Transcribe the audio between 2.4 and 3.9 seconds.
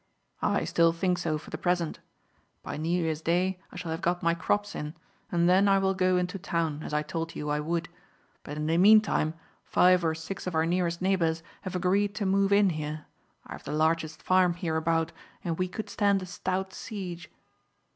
By New Year's Day I